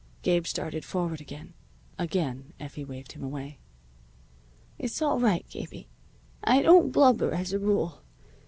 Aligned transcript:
Gabe 0.23 0.47
started 0.47 0.83
forward 0.83 1.21
again. 1.21 1.53
Again 1.99 2.53
Effie 2.59 2.83
waved 2.83 3.11
him 3.11 3.23
away. 3.23 3.59
"It's 4.79 4.99
all 4.99 5.19
right, 5.19 5.47
Gabie. 5.47 5.89
I 6.43 6.63
don't 6.63 6.89
blubber 6.91 7.35
as 7.35 7.53
a 7.53 7.59
rule. 7.59 8.01